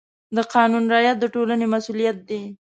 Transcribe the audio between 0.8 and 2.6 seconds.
رعایت د ټولنې مسؤلیت دی.